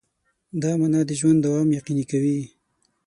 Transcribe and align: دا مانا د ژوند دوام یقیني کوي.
دا 0.61 0.71
مانا 0.79 1.01
د 1.09 1.11
ژوند 1.19 1.39
دوام 1.45 1.67
یقیني 1.79 2.05
کوي. 2.11 2.39